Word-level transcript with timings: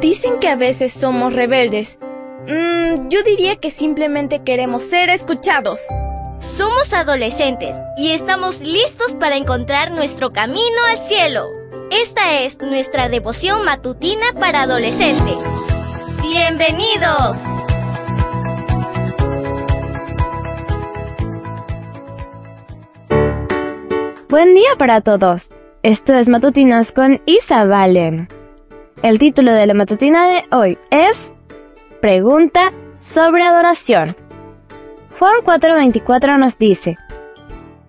Dicen 0.00 0.38
que 0.38 0.48
a 0.48 0.54
veces 0.54 0.92
somos 0.92 1.32
rebeldes. 1.32 1.98
Mm, 2.46 3.08
yo 3.08 3.22
diría 3.24 3.56
que 3.56 3.72
simplemente 3.72 4.44
queremos 4.44 4.84
ser 4.84 5.10
escuchados. 5.10 5.80
Somos 6.38 6.92
adolescentes 6.92 7.74
y 7.96 8.12
estamos 8.12 8.60
listos 8.60 9.14
para 9.14 9.36
encontrar 9.36 9.90
nuestro 9.90 10.30
camino 10.30 10.84
al 10.88 10.98
cielo. 10.98 11.48
Esta 11.90 12.38
es 12.40 12.58
nuestra 12.60 13.08
devoción 13.08 13.64
matutina 13.64 14.32
para 14.38 14.62
adolescentes. 14.62 15.36
¡Bienvenidos! 16.22 17.38
Buen 24.28 24.54
día 24.54 24.70
para 24.78 25.00
todos. 25.00 25.50
Esto 25.82 26.14
es 26.14 26.28
Matutinas 26.28 26.92
con 26.92 27.20
Isa 27.26 27.64
Valen. 27.64 28.37
El 29.02 29.20
título 29.20 29.52
de 29.52 29.64
la 29.64 29.74
matutina 29.74 30.26
de 30.26 30.44
hoy 30.50 30.76
es 30.90 31.32
Pregunta 32.00 32.72
sobre 32.98 33.44
adoración. 33.44 34.16
Juan 35.16 35.36
4:24 35.44 36.36
nos 36.36 36.58
dice, 36.58 36.96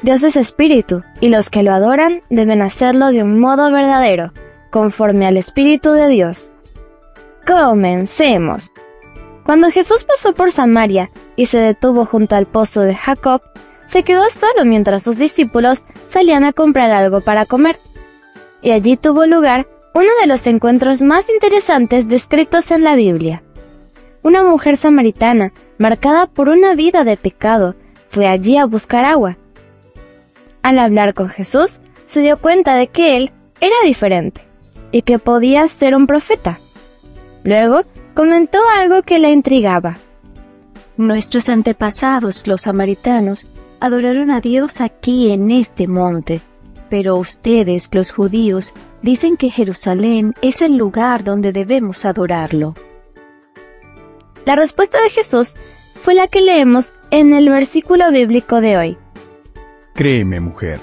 Dios 0.00 0.22
es 0.22 0.34
espíritu, 0.36 1.02
y 1.20 1.28
los 1.28 1.50
que 1.50 1.62
lo 1.62 1.72
adoran 1.72 2.22
deben 2.30 2.62
hacerlo 2.62 3.08
de 3.08 3.22
un 3.22 3.38
modo 3.38 3.70
verdadero, 3.70 4.32
conforme 4.70 5.26
al 5.26 5.36
espíritu 5.36 5.92
de 5.92 6.08
Dios. 6.08 6.52
Comencemos. 7.46 8.72
Cuando 9.44 9.70
Jesús 9.70 10.04
pasó 10.04 10.32
por 10.32 10.52
Samaria 10.52 11.10
y 11.36 11.46
se 11.46 11.58
detuvo 11.58 12.06
junto 12.06 12.34
al 12.34 12.46
pozo 12.46 12.80
de 12.80 12.94
Jacob, 12.94 13.42
se 13.88 14.04
quedó 14.04 14.30
solo 14.30 14.64
mientras 14.64 15.02
sus 15.02 15.18
discípulos 15.18 15.84
salían 16.08 16.44
a 16.44 16.54
comprar 16.54 16.90
algo 16.92 17.20
para 17.20 17.44
comer. 17.44 17.78
Y 18.62 18.70
allí 18.70 18.96
tuvo 18.96 19.26
lugar 19.26 19.66
uno 19.94 20.08
de 20.20 20.26
los 20.26 20.46
encuentros 20.48 21.02
más 21.02 21.30
interesantes 21.30 22.08
descritos 22.08 22.72
en 22.72 22.82
la 22.82 22.96
Biblia. 22.96 23.44
Una 24.22 24.42
mujer 24.42 24.76
samaritana, 24.76 25.52
marcada 25.78 26.26
por 26.26 26.48
una 26.48 26.74
vida 26.74 27.04
de 27.04 27.16
pecado, 27.16 27.76
fue 28.08 28.26
allí 28.26 28.56
a 28.56 28.66
buscar 28.66 29.04
agua. 29.04 29.38
Al 30.62 30.80
hablar 30.80 31.14
con 31.14 31.28
Jesús, 31.28 31.78
se 32.06 32.20
dio 32.20 32.38
cuenta 32.38 32.74
de 32.74 32.88
que 32.88 33.16
él 33.16 33.32
era 33.60 33.76
diferente 33.84 34.42
y 34.90 35.02
que 35.02 35.20
podía 35.20 35.68
ser 35.68 35.94
un 35.94 36.08
profeta. 36.08 36.58
Luego, 37.44 37.82
comentó 38.14 38.58
algo 38.76 39.02
que 39.02 39.20
la 39.20 39.30
intrigaba. 39.30 39.98
Nuestros 40.96 41.48
antepasados, 41.48 42.48
los 42.48 42.62
samaritanos, 42.62 43.46
adoraron 43.78 44.32
a 44.32 44.40
Dios 44.40 44.80
aquí 44.80 45.30
en 45.30 45.52
este 45.52 45.86
monte. 45.86 46.40
Pero 46.88 47.16
ustedes, 47.16 47.88
los 47.92 48.12
judíos, 48.12 48.72
dicen 49.04 49.36
que 49.36 49.50
Jerusalén 49.50 50.32
es 50.40 50.62
el 50.62 50.78
lugar 50.78 51.24
donde 51.24 51.52
debemos 51.52 52.06
adorarlo. 52.06 52.74
La 54.46 54.56
respuesta 54.56 55.00
de 55.02 55.10
Jesús 55.10 55.56
fue 55.94 56.14
la 56.14 56.26
que 56.26 56.40
leemos 56.40 56.94
en 57.10 57.34
el 57.34 57.50
versículo 57.50 58.10
bíblico 58.10 58.62
de 58.62 58.78
hoy. 58.78 58.98
Créeme, 59.94 60.40
mujer, 60.40 60.80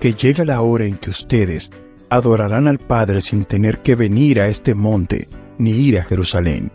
que 0.00 0.14
llega 0.14 0.46
la 0.46 0.62
hora 0.62 0.86
en 0.86 0.96
que 0.96 1.10
ustedes 1.10 1.70
adorarán 2.08 2.66
al 2.66 2.78
Padre 2.78 3.20
sin 3.20 3.44
tener 3.44 3.80
que 3.80 3.94
venir 3.94 4.40
a 4.40 4.48
este 4.48 4.74
monte 4.74 5.28
ni 5.58 5.72
ir 5.72 5.98
a 5.98 6.04
Jerusalén. 6.04 6.72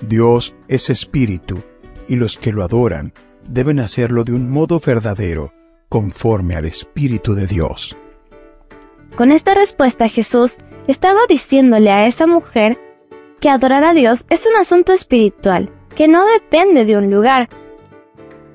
Dios 0.00 0.54
es 0.68 0.88
espíritu, 0.88 1.62
y 2.08 2.16
los 2.16 2.38
que 2.38 2.52
lo 2.52 2.64
adoran 2.64 3.12
deben 3.46 3.78
hacerlo 3.78 4.24
de 4.24 4.32
un 4.32 4.50
modo 4.50 4.80
verdadero, 4.80 5.52
conforme 5.90 6.56
al 6.56 6.64
Espíritu 6.64 7.34
de 7.34 7.46
Dios. 7.46 7.94
Con 9.16 9.30
esta 9.30 9.54
respuesta 9.54 10.08
Jesús 10.08 10.56
estaba 10.88 11.20
diciéndole 11.28 11.90
a 11.92 12.06
esa 12.06 12.26
mujer 12.26 12.78
que 13.40 13.48
adorar 13.48 13.84
a 13.84 13.94
Dios 13.94 14.26
es 14.28 14.46
un 14.46 14.56
asunto 14.56 14.92
espiritual, 14.92 15.70
que 15.94 16.08
no 16.08 16.26
depende 16.26 16.84
de 16.84 16.96
un 16.96 17.10
lugar. 17.10 17.48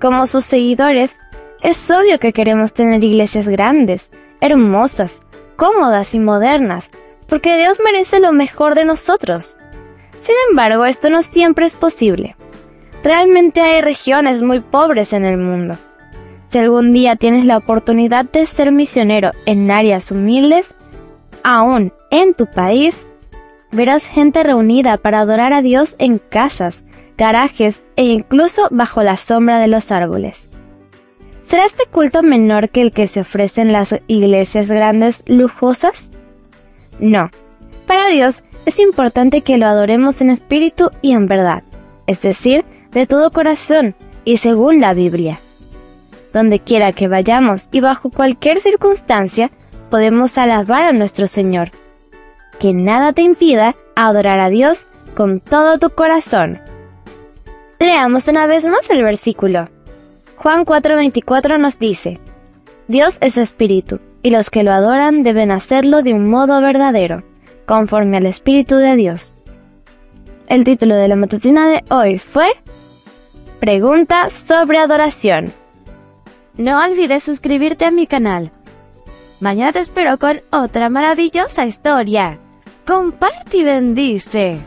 Como 0.00 0.26
sus 0.26 0.44
seguidores, 0.44 1.18
es 1.62 1.90
obvio 1.90 2.18
que 2.18 2.32
queremos 2.32 2.72
tener 2.72 3.04
iglesias 3.04 3.48
grandes, 3.48 4.10
hermosas, 4.40 5.20
cómodas 5.56 6.14
y 6.14 6.20
modernas, 6.20 6.90
porque 7.28 7.58
Dios 7.58 7.78
merece 7.84 8.20
lo 8.20 8.32
mejor 8.32 8.74
de 8.74 8.84
nosotros. 8.84 9.58
Sin 10.20 10.36
embargo, 10.50 10.86
esto 10.86 11.10
no 11.10 11.22
siempre 11.22 11.66
es 11.66 11.74
posible. 11.74 12.36
Realmente 13.04 13.60
hay 13.60 13.82
regiones 13.82 14.40
muy 14.40 14.60
pobres 14.60 15.12
en 15.12 15.24
el 15.26 15.36
mundo. 15.36 15.76
Si 16.56 16.60
algún 16.60 16.94
día 16.94 17.16
tienes 17.16 17.44
la 17.44 17.58
oportunidad 17.58 18.24
de 18.24 18.46
ser 18.46 18.72
misionero 18.72 19.32
en 19.44 19.70
áreas 19.70 20.10
humildes, 20.10 20.74
aún 21.44 21.92
en 22.10 22.32
tu 22.32 22.46
país, 22.46 23.04
verás 23.72 24.06
gente 24.06 24.42
reunida 24.42 24.96
para 24.96 25.20
adorar 25.20 25.52
a 25.52 25.60
Dios 25.60 25.96
en 25.98 26.16
casas, 26.16 26.82
garajes 27.18 27.84
e 27.96 28.04
incluso 28.04 28.68
bajo 28.70 29.02
la 29.02 29.18
sombra 29.18 29.58
de 29.58 29.68
los 29.68 29.92
árboles. 29.92 30.48
¿Será 31.42 31.66
este 31.66 31.84
culto 31.90 32.22
menor 32.22 32.70
que 32.70 32.80
el 32.80 32.90
que 32.90 33.06
se 33.06 33.20
ofrece 33.20 33.60
en 33.60 33.72
las 33.72 33.94
iglesias 34.06 34.70
grandes 34.70 35.24
lujosas? 35.26 36.10
No. 36.98 37.30
Para 37.86 38.08
Dios 38.08 38.44
es 38.64 38.78
importante 38.78 39.42
que 39.42 39.58
lo 39.58 39.66
adoremos 39.66 40.22
en 40.22 40.30
espíritu 40.30 40.88
y 41.02 41.12
en 41.12 41.28
verdad, 41.28 41.64
es 42.06 42.22
decir, 42.22 42.64
de 42.92 43.06
todo 43.06 43.30
corazón 43.30 43.94
y 44.24 44.38
según 44.38 44.80
la 44.80 44.94
Biblia. 44.94 45.38
Donde 46.36 46.60
quiera 46.60 46.92
que 46.92 47.08
vayamos 47.08 47.70
y 47.72 47.80
bajo 47.80 48.10
cualquier 48.10 48.60
circunstancia, 48.60 49.50
podemos 49.88 50.36
alabar 50.36 50.82
a 50.82 50.92
nuestro 50.92 51.28
Señor. 51.28 51.70
Que 52.58 52.74
nada 52.74 53.14
te 53.14 53.22
impida 53.22 53.74
adorar 53.94 54.40
a 54.40 54.50
Dios 54.50 54.86
con 55.14 55.40
todo 55.40 55.78
tu 55.78 55.88
corazón. 55.88 56.60
Leamos 57.78 58.28
una 58.28 58.46
vez 58.46 58.66
más 58.66 58.90
el 58.90 59.02
versículo. 59.02 59.70
Juan 60.36 60.66
4:24 60.66 61.58
nos 61.58 61.78
dice, 61.78 62.20
Dios 62.86 63.16
es 63.22 63.38
espíritu, 63.38 64.00
y 64.22 64.28
los 64.28 64.50
que 64.50 64.62
lo 64.62 64.72
adoran 64.72 65.22
deben 65.22 65.50
hacerlo 65.50 66.02
de 66.02 66.12
un 66.12 66.28
modo 66.28 66.60
verdadero, 66.60 67.22
conforme 67.64 68.18
al 68.18 68.26
Espíritu 68.26 68.76
de 68.76 68.94
Dios. 68.96 69.38
El 70.48 70.64
título 70.64 70.96
de 70.96 71.08
la 71.08 71.16
matutina 71.16 71.66
de 71.66 71.82
hoy 71.88 72.18
fue 72.18 72.48
Pregunta 73.58 74.28
sobre 74.28 74.76
adoración. 74.76 75.54
No 76.56 76.82
olvides 76.82 77.22
suscribirte 77.22 77.84
a 77.84 77.90
mi 77.90 78.06
canal. 78.06 78.50
Mañana 79.40 79.72
te 79.72 79.80
espero 79.80 80.18
con 80.18 80.40
otra 80.50 80.88
maravillosa 80.88 81.66
historia. 81.66 82.38
Comparte 82.86 83.58
y 83.58 83.64
bendice. 83.64 84.58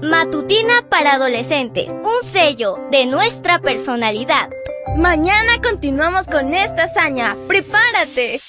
Matutina 0.00 0.86
para 0.88 1.14
adolescentes, 1.14 1.90
un 1.90 2.26
sello 2.26 2.78
de 2.90 3.04
nuestra 3.04 3.58
personalidad. 3.58 4.48
Mañana 4.96 5.60
continuamos 5.62 6.28
con 6.28 6.54
esta 6.54 6.84
hazaña. 6.84 7.36
¡Prepárate! 7.46 8.40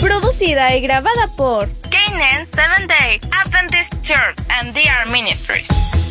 Producida 0.00 0.74
y 0.74 0.80
grabada 0.80 1.28
por 1.36 1.68
Canaan 2.12 2.46
Seventh 2.54 2.88
Day 2.88 3.20
Adventist 3.32 3.94
Church 4.02 4.36
and 4.50 4.74
DR 4.74 5.10
Ministries. 5.10 6.01